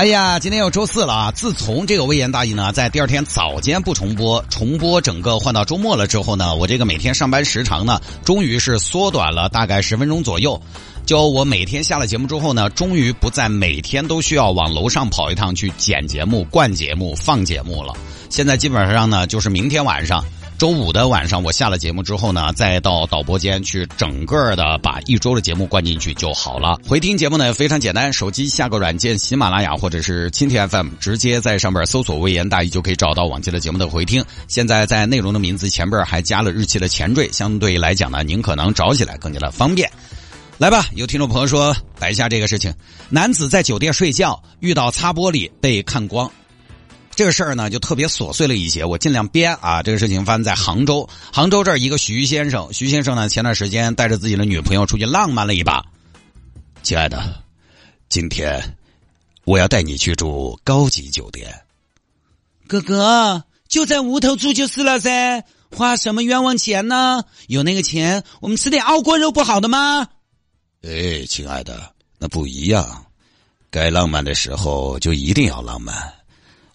[0.00, 1.30] 哎呀，今天又周四了啊！
[1.30, 10.58] 自从这个微言大义呢，在第二天早间不重播，重播整个换到周末了之后呢，我这个每天上班时长呢，终于是缩短了大概十分钟左右。
[11.04, 17.92] 就我每天下了节目之后呢，终于不再每天都需要往楼上跑一趟去剪节目、灌节目、放节目了。
[18.30, 20.24] 现在基本上呢，就是明天晚上。
[20.60, 26.78] 周五的晚上，我下了节目之后呢，再到导播间去整个的把一周的节目灌进去就好了。
[26.86, 34.22] 回听节目呢非常简单，手机下个软件喜马拉雅或者是蜻蜓 FM，直接在上边搜索“微言大义”就可以找到往期的节目的回听。
[34.48, 39.90] 现在在内容的名字前边还加了日期的前缀，相对来讲呢，您可能找起来更加的方便。
[40.58, 42.70] 来吧，有听众朋友说摆一下这个事情：
[43.08, 46.30] 男子在酒店睡觉遇到擦玻璃被看光。
[47.20, 49.82] 这个事儿呢，就特别琐碎了一些，我尽量编啊。
[49.82, 55.84] 这个事情发生在杭州，杭州这儿一个徐先生，徐先生呢前段时间带着自己的女朋友出去浪漫了一把。
[56.82, 57.42] 亲爱的，
[58.08, 58.78] 今天
[59.44, 61.54] 我要带你去住高级酒店。
[62.66, 65.44] 哥哥，就在屋头住就是了噻，
[65.76, 67.22] 花什么冤枉钱呢？
[67.48, 70.08] 有那个钱，我们吃点熬锅肉不好的吗？
[70.80, 73.04] 哎，亲爱的，那不一样，
[73.70, 76.14] 该浪漫的时候就一定要浪漫。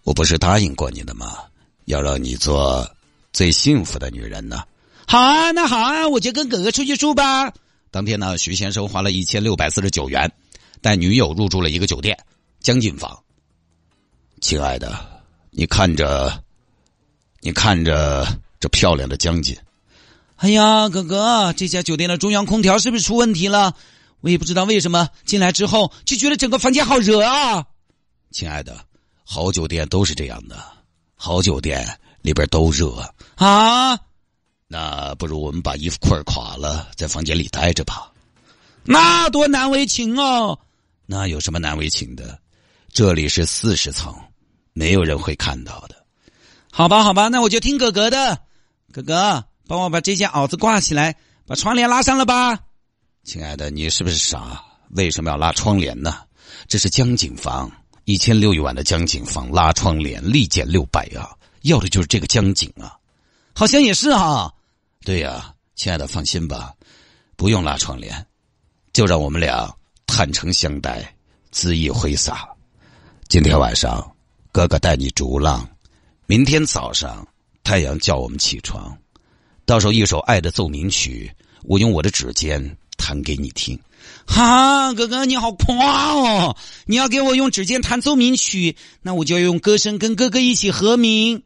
[0.05, 1.39] 我不是答应过你的吗？
[1.85, 2.87] 要让你做
[3.33, 4.63] 最幸福的女人呢。
[5.07, 7.51] 好啊，那好啊，我就跟哥哥出去住吧。
[7.89, 10.31] 当天呢，徐先生花了一千六百四十九元，
[10.79, 12.17] 带女友入住了一个酒店
[12.59, 13.19] 江景房。
[14.41, 16.43] 亲爱的，你看着，
[17.41, 18.27] 你看着
[18.59, 19.57] 这漂亮的江景。
[20.35, 23.73] 哎呀，哥哥，这家酒店的中央空调是不是出问题了？
[24.21, 27.65] 我也不知道为什么进来之后就觉得整个房间好热啊。
[28.31, 28.84] 亲爱的。
[29.27, 30.55] 好酒店都是这样的，
[31.15, 31.85] 好酒店
[32.21, 33.03] 里边都热
[33.35, 33.99] 啊。
[34.67, 38.11] 那不如我们把衣服裤儿垮了，在房间里待着吧。
[38.83, 40.57] 那多难为情哦。
[41.07, 42.39] 那有什么难为情的？
[42.91, 44.15] 这里是四十层，
[44.73, 46.05] 没有人会看到的。
[46.71, 48.39] 好吧，好吧，那我就听哥哥的。
[48.91, 51.15] 哥哥，帮我把这件袄子挂起来，
[51.47, 52.59] 把窗帘拉上了吧。
[53.23, 54.63] 亲爱的，你是不是傻？
[54.91, 56.21] 为什么要拉窗帘呢？
[56.67, 57.71] 这是江景房。
[58.05, 61.35] 一千六一晚的江景房拉窗帘，立减六百啊！
[61.63, 62.95] 要的就是这个江景啊，
[63.53, 64.53] 好像也是哈。
[65.03, 66.71] 对呀，亲爱的，放心吧，
[67.35, 68.23] 不用拉窗帘，
[68.93, 71.15] 就让我们俩坦诚相待，
[71.51, 72.47] 恣意挥洒。
[73.27, 74.15] 今天晚上，
[74.51, 75.67] 哥哥带你逐浪，
[76.27, 77.27] 明天早上
[77.63, 78.95] 太阳叫我们起床，
[79.65, 81.31] 到时候一首爱的奏鸣曲，
[81.63, 83.79] 我用我的指尖弹给你听。
[84.27, 86.57] 哈，哥哥你好夸哦！
[86.85, 91.41] 你要给我用指尖弹奏鸣曲，那我就要用歌声跟哥哥一起和鸣。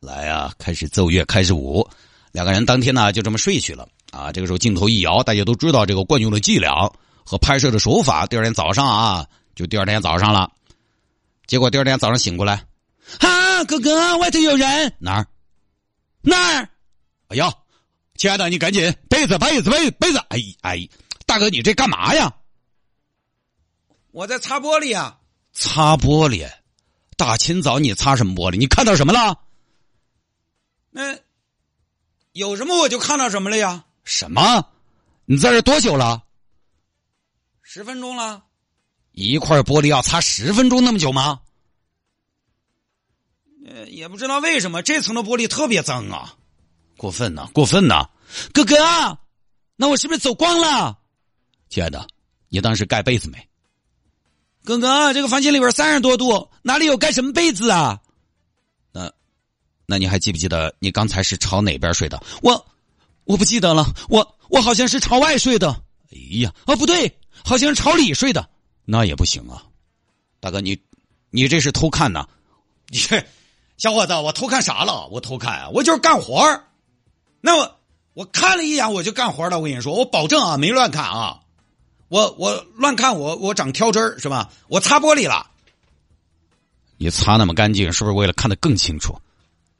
[0.00, 1.88] 来啊，开始奏乐，开始舞。
[2.32, 4.30] 两个人当天呢就这么睡去了啊。
[4.30, 6.92] 这个时候镜头一摇，大家都知道这个惯用的伎俩
[7.24, 8.26] 和拍摄的手法。
[8.26, 10.50] 第二天早上啊，就第二天早上了。
[11.46, 12.62] 结果第二天早上醒过来，
[13.20, 15.26] 哈，哥哥外头有人哪儿？
[16.20, 16.68] 那儿？
[17.28, 17.50] 哎呀，
[18.16, 20.88] 亲爱的，你赶紧被子被子被被子，哎哎。
[21.34, 22.32] 大哥，你这干嘛呀？
[24.12, 25.18] 我在擦玻璃啊！
[25.52, 26.48] 擦玻璃，
[27.16, 28.56] 大清早你擦什么玻璃？
[28.56, 29.40] 你看到什么了？
[30.90, 31.18] 那
[32.30, 33.84] 有什么我就看到什么了呀？
[34.04, 34.70] 什么？
[35.24, 36.22] 你在这多久了？
[37.62, 38.44] 十分钟了。
[39.10, 41.40] 一块玻璃要擦十分钟那么久吗？
[43.66, 46.36] 呃，也不知道为什么这层的玻璃特别脏啊！
[46.96, 48.08] 过分呐，过分呐！
[48.52, 48.76] 哥哥，
[49.74, 51.00] 那我是不是走光了？
[51.68, 52.06] 亲爱的，
[52.48, 53.48] 你当时盖被子没？
[54.64, 58.00] 哥哥，这个房间里边三十多度，哪里有盖什么被子啊？
[58.92, 59.12] 那，
[59.86, 62.22] 那你还记不记得你刚才是朝哪边睡的？
[62.42, 62.66] 我，
[63.24, 63.84] 我不记得了。
[64.08, 65.70] 我，我好像是朝外睡的。
[66.10, 68.48] 哎呀，啊不对，好像是朝里睡的。
[68.84, 69.62] 那也不行啊，
[70.40, 70.78] 大哥，你，
[71.30, 72.26] 你这是偷看呢？
[72.88, 72.98] 你，
[73.76, 75.08] 小伙子，我偷看啥了？
[75.08, 76.62] 我偷看啊，我就是干活
[77.40, 77.80] 那我，
[78.14, 79.58] 我看了一眼我就干活了。
[79.58, 81.40] 我跟你说，我保证啊，没乱看啊。
[82.08, 84.50] 我我乱看我我长挑针是吧？
[84.68, 85.46] 我擦玻璃了，
[86.96, 89.20] 你擦那么干净，是不是为了看得更清楚？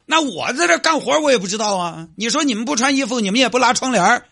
[0.07, 2.09] 那我在这干活，我也不知道啊。
[2.17, 4.25] 你说你们不穿衣服，你们也不拉窗帘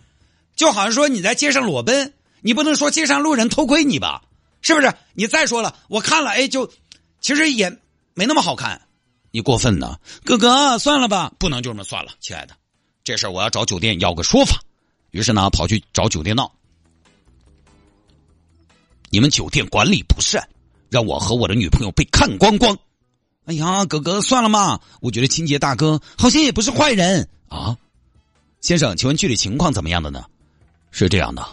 [0.54, 4.22] 就好像说你在街上裸奔，你不能说街上路人偷窥你吧？
[4.60, 4.92] 是不是？
[5.14, 6.70] 你再说了，我看了，哎，就
[7.20, 7.78] 其实也
[8.14, 8.82] 没那么好看。
[9.30, 12.54] 你过分呢，哥哥，算了吧，不能就这么算了，亲爱的，
[13.02, 14.60] 这事儿我要找酒店要个说法。
[15.10, 16.52] 于是呢，跑去找酒店闹。
[19.12, 20.42] 你们酒店管理不善，
[20.88, 22.74] 让我和我的女朋友被看光光。
[23.44, 24.80] 哎呀，哥哥，算了嘛！
[25.02, 27.76] 我觉得清洁大哥好像也不是坏人啊。
[28.62, 30.24] 先生，请问具体情况怎么样的呢？
[30.92, 31.46] 是这样的，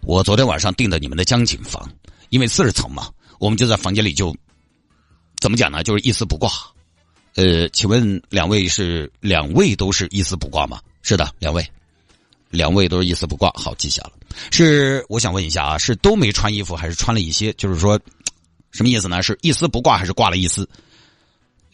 [0.00, 1.86] 我昨天晚上订的你们的江景房，
[2.30, 4.34] 因为四十层嘛，我们就在房间里就
[5.40, 5.84] 怎么讲呢？
[5.84, 6.50] 就是一丝不挂。
[7.34, 10.80] 呃，请问两位是两位都是一丝不挂吗？
[11.02, 11.62] 是的，两位，
[12.50, 13.50] 两位都是一丝不挂。
[13.54, 14.12] 好，记下了。
[14.50, 17.52] 是，我想问一下啊，是都没穿衣服，还是穿了一些？
[17.54, 17.98] 就是说，
[18.70, 19.22] 什么意思呢？
[19.22, 20.68] 是一丝不挂，还是挂了一丝？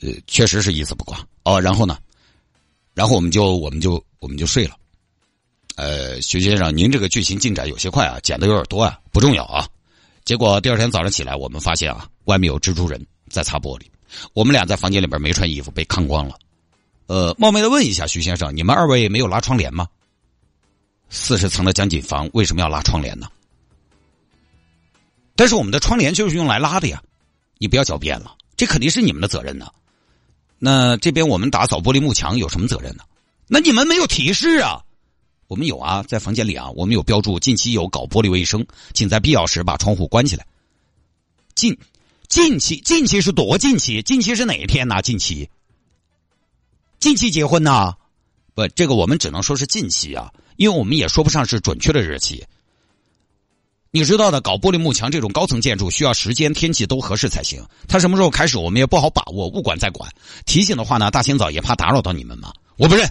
[0.03, 1.19] 呃，确实是一丝不挂。
[1.45, 1.99] 哦，然后呢？
[2.95, 4.75] 然后我们就我们就我们就睡了。
[5.77, 9.67] 呃，徐先生，您这个剧情进展有些快啊，剪的有点多啊，不重要啊。
[10.25, 13.85] 结果第二天早上起来，我们发现啊，外面有蜘蛛人在擦玻璃。
[14.35, 16.35] 我们俩在房间里边没穿衣服，被看光了。
[17.07, 19.89] 呃，冒昧的问一下，徐先生，你们二位没有拉窗帘吗？
[21.11, 23.29] 四十层的江景房为什么要拉窗帘呢？
[25.35, 27.03] 但是我们的窗帘就是用来拉的呀，
[27.59, 29.67] 你不要狡辩了，这肯定是你们的责任呢。
[30.59, 33.05] 那这边我们打扫玻璃幕墙有什么责任呢？
[33.49, 34.85] 那你们没有提示啊？
[35.49, 38.65] 我们有啊，在房间里啊，我们有标注近期有搞玻璃卫生，
[38.95, 40.47] 请在必要时把窗户关起来。
[41.57, 41.77] 近
[42.29, 44.01] 近期近期是多近期？
[44.03, 45.03] 近期是哪一天呢？
[45.03, 45.51] 近期
[47.01, 47.97] 近期结婚呢？
[48.55, 50.33] 不，这个我们只能说是近期啊。
[50.61, 52.45] 因为我们也说不上是准确的日期，
[53.91, 57.65] 你知道的，搞玻璃幕墙这种高层建筑需要时间、天气都合适才行。
[57.89, 59.47] 它什么时候开始，我们也不好把握。
[59.47, 60.13] 物管在管，
[60.45, 62.53] 提醒的话呢，大清早也怕打扰到你们嘛。
[62.77, 63.11] 我不认，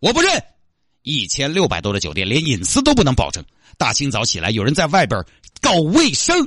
[0.00, 0.30] 我不认。
[1.04, 3.42] 一千六百多的酒店，连隐私都不能保证。
[3.78, 5.24] 大清早起来，有人在外边
[5.58, 6.46] 搞卫生，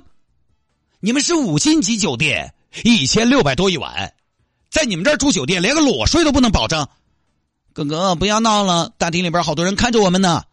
[1.00, 2.54] 你们是五星级酒店，
[2.84, 4.14] 一千六百多一晚，
[4.70, 6.88] 在你们这儿住酒店，连个裸睡都不能保证。
[7.74, 8.94] 哥哥，不要闹了！
[9.00, 10.44] 大厅里边好多人看着我们呢。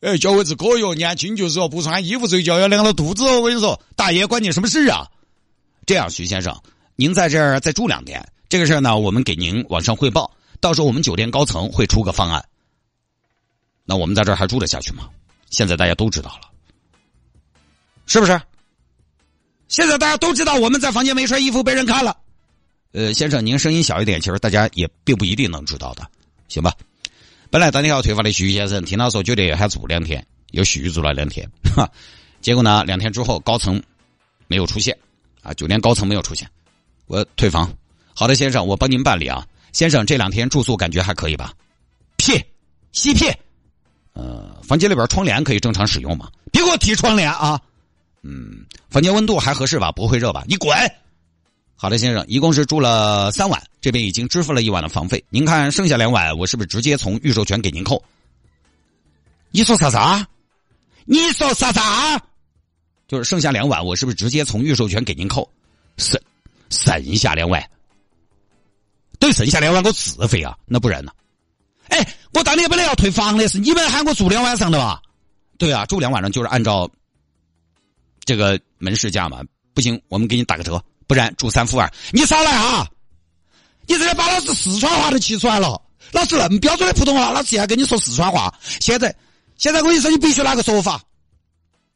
[0.00, 3.40] 哎，小伙子，可以哦，年轻就是哦，不穿衣服睡觉要凉了肚子哦。
[3.40, 5.08] 我跟你说，大爷关你什么事啊？
[5.86, 6.60] 这样，徐先生，
[6.96, 12.44] 您在这儿再住两天，这个事儿呢，我们给您往上汇报，到时候我们酒店高层会出个方案。
[13.84, 15.08] 那我们在这儿还住得下去吗？
[15.50, 16.48] 现在大家都知道了，
[18.06, 18.40] 是不是？
[19.68, 22.16] 现在大家都知道我们在房间没穿衣服被人看了。
[22.92, 26.08] 呃，先生，您声音小一点，其实大家也并不一定能知道的。
[26.48, 26.72] 行吧，
[27.50, 31.90] 本来当天要退房的徐先生听到说酒店还住两天，又续住了两天， 哈，
[32.40, 33.82] 结果呢，两天之后高层
[34.46, 34.96] 没有出现，
[35.42, 36.48] 啊，酒店高层没有出现，
[37.06, 37.72] 我退房。
[38.14, 39.46] 好的，先生，我帮您办理啊。
[39.72, 41.52] 先生，这两天住宿感觉还可以吧？
[42.16, 42.32] 屁，
[42.90, 43.26] 吸屁。
[44.14, 46.28] 呃，房间里边窗帘可以正常使用吗？
[46.50, 47.60] 别给我提窗帘啊。
[48.22, 49.92] 嗯，房间温度还合适吧？
[49.92, 50.42] 不会热吧？
[50.48, 50.76] 你滚。
[51.80, 55.24] 好的，先生，一共是住了三晚，这边已经支付了一晚的房费。
[55.30, 58.02] 您看剩下两晚，我是不是直接从预授权给您扣？
[59.52, 60.26] 你说啥啥？
[61.04, 62.20] 你说啥啥？
[63.06, 65.48] 就是剩下两晚，我是不是直接从预授权给您扣？
[65.98, 66.20] 剩
[66.68, 67.64] 剩下两晚，
[69.20, 70.58] 等剩下两晚我自费啊？
[70.66, 71.12] 那不然呢？
[71.90, 72.04] 哎，
[72.34, 75.00] 我当年本来要退房的，是你们喊我住两晚上的吧？
[75.56, 76.90] 对啊，住两晚上就是按照
[78.24, 79.44] 这个门市价嘛。
[79.74, 80.82] 不行，我们给你打个折。
[81.08, 82.86] 不然住三负二，你少来啊！
[83.86, 85.80] 你这把老子四川话都气出来了，
[86.12, 88.52] 老子那么标准的普通话，老子还跟你说四川话。
[88.78, 89.12] 现在，
[89.56, 91.00] 现在我跟你说，你必须拿个说法。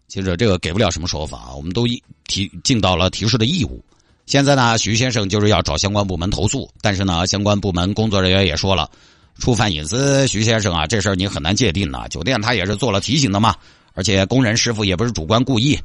[0.08, 1.86] 其实这个给不了什么说法啊，我们都
[2.26, 3.84] 提尽到了提示的义务。
[4.24, 8.90] 现在呢，徐先生就是要找相关部门投诉，但是呢，相关部门工作人员也说了，
[9.38, 12.08] 触犯隐私，徐先生啊，这事儿你很难界定呐。
[12.08, 13.54] 酒店他也是做了提醒的嘛，
[13.92, 15.78] 而且工人师傅也不是主观故意。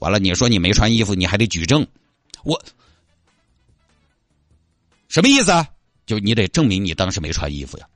[0.00, 1.86] 完了，你说你没穿衣服，你还得举证。
[2.44, 2.62] 我
[5.08, 5.68] 什么意思啊？
[6.04, 7.86] 就你得证明你当时没穿衣服呀！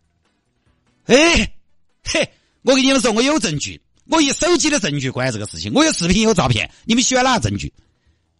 [1.07, 1.53] 哎，
[2.05, 2.31] 嘿，
[2.63, 7.73] 我跟你们说，我有证据，我有手机的证据关于这个事情，我有视频有照片，你们需要哪个证据？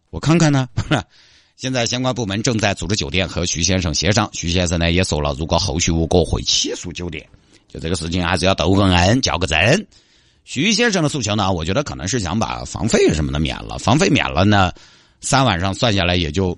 [0.09, 0.69] 我看看呢。
[1.57, 7.27] 现在相关部门正在组织酒店和徐先生协商，徐先生呢也说了，如果后续无果会起诉酒店。
[7.67, 9.87] 就这个事情还是要斗个恩，较个真。
[10.43, 14.71] 徐先生的诉求呢，我觉得可能是想把房费什么的免了，房费免了呢。
[15.21, 16.57] 三晚上算下来也就，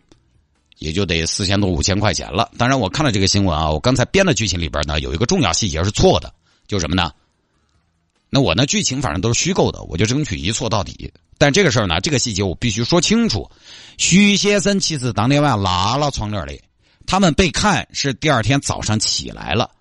[0.77, 2.51] 也就得四千多五千块钱了。
[2.57, 6.33] 当然，我看了这个新闻啊，我刚才编的剧情里边呢有一个重要细节是错的，
[6.67, 7.11] 就什么呢？
[8.29, 11.11] 那我呢剧情反正都是虚构的，我就争取一错到底。
[11.37, 13.49] 但这个事儿呢，这个细节我必须说清楚。
[13.97, 16.53] 徐先生妻子当天晚上拉了窗帘的，
[17.07, 19.71] 他们被看是第二天早上起来了，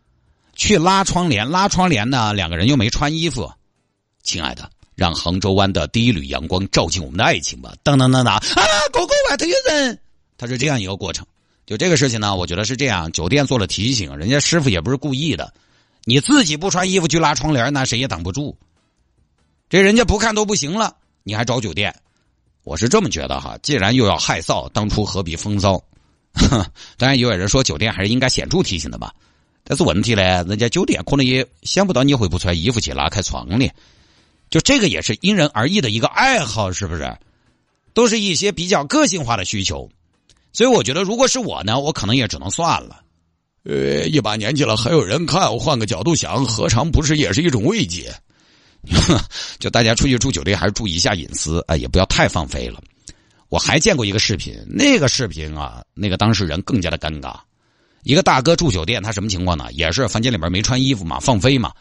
[0.55, 3.53] 去拉窗帘，拉窗帘呢，两个人又没穿衣服，
[4.23, 4.71] 亲爱的。
[4.99, 7.73] 让杭州湾的第一缕阳光照进我们的爱情吧！
[7.85, 8.43] 当当当当啊！
[8.93, 9.97] 狗狗外头有人，
[10.37, 11.25] 他是这样一个过程。
[11.65, 13.13] 就这个事情呢，我觉得是这样。
[13.13, 15.55] 酒店做了提醒，人家师傅也不是故意的。
[16.03, 18.59] 你自己不穿衣服去拉窗帘，那谁也挡不住。
[19.71, 21.95] 这人家不看都不行了，你还找酒店？
[22.65, 25.81] 我是这么觉得哈，既然又要害臊，当初何必风骚？
[26.99, 29.15] 当然，有人说酒店还是应该显著提醒的吧。
[29.63, 33.73] 但是问题呢，人家酒店可能也想不到你会不穿衣服去拉开窗帘，
[34.51, 37.17] 就这个也是因人而异的一个爱好，是不是？
[37.95, 39.91] 都是一些比较个性化的需求，
[40.53, 43.01] 所以我觉得，如果是我呢，我可能也只能算了。
[43.65, 48.15] 呃，一把年纪了还有人看，我换个角度想，何尝不是也是一种慰藉？
[49.59, 52.81] 就大家出去住酒店还是注意一下隐私啊，也不要太放飞了。
[53.49, 57.35] 我还见过一个视频，那个视频啊，那个当事人更加的尴尬。
[58.05, 59.67] 一个大哥住酒店，他什么情况呢？
[59.73, 61.73] 也是房间里边没穿衣服嘛，放飞嘛，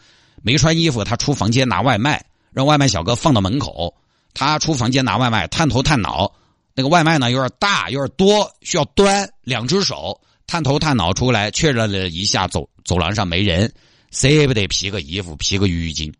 [0.42, 2.22] 没穿衣服，他出房间拿外卖，
[2.58, 3.94] 让外卖小哥放到门口，
[4.34, 6.28] 他出房间拿外卖，探头探脑，
[6.74, 13.72] 那个外卖呢有点大，有点多，需要端，两只手探头探脑出来，确认了一下走走廊上没人，
[14.10, 16.12] 舍不得披个衣服，披个浴巾，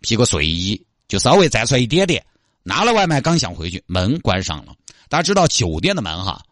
[0.00, 2.24] 披个睡衣，就稍微站出来一点点，
[2.62, 4.74] 拿了外卖刚想回去，门关上了。
[5.10, 6.42] 大家知道酒店的门哈，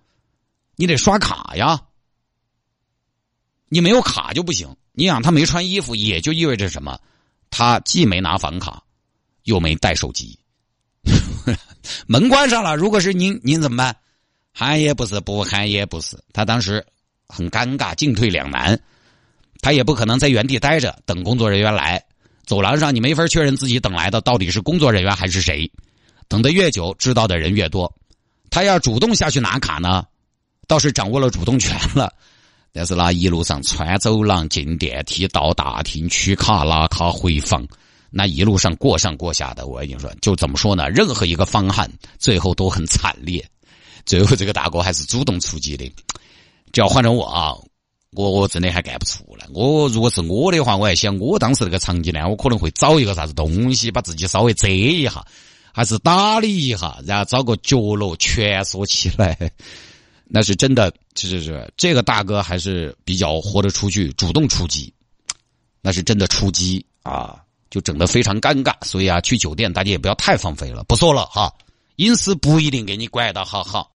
[0.77, 1.81] 你得刷卡呀。
[3.71, 4.69] 你没有卡就不行。
[4.93, 7.01] 你想他没穿衣服，也就意味着什么？
[7.49, 8.83] 他既没拿房卡，
[9.45, 10.39] 又没带手机。
[12.07, 13.97] 门关上了，如果是您，您怎么办？
[14.53, 16.17] 喊也不是，不喊也不是。
[16.33, 16.85] 他当时
[17.27, 18.79] 很尴尬，进退两难。
[19.61, 22.03] 他也不可能在原地待着等工作人员来。
[22.45, 25.71] 走廊上你没法确认自己等来的到底是工作人员还是谁。
[26.29, 27.93] 等的越久，知道的人越多。
[28.51, 30.05] 他要主动下去拿卡呢，
[30.69, 32.13] 倒是掌握了主动权了。
[32.73, 37.67] 但是那一路上穿走廊、进电梯、到大厅取卡、拿卡回房，
[38.17, 40.89] 那一路上过上过下的，我跟你说，就怎么说呢？
[40.89, 43.45] 任何一个方案最后都很惨烈。
[44.07, 45.93] 最后这个大哥还是主动出击的。
[46.73, 47.53] 只要换成我啊，
[48.13, 49.45] 我我真的还干不出来。
[49.53, 55.27] 我如果是我的话，我还想我当时那个场景呢，我可能会找一个啥子东西把自己稍微遮一下，
[55.73, 59.37] 还是打理一下，然后找个角落蜷缩起来。
[60.27, 64.93] 那是真的，是是这个大哥还是比较活得出去，主动出击，
[65.83, 67.44] 那是真的出击啊，
[67.75, 68.73] 就整得非常尴尬。
[68.83, 70.85] 所以啊，去酒店大家也不要太放飞了。
[70.85, 71.53] 不说了哈，
[71.97, 73.91] 隐私不一定给你管得好好。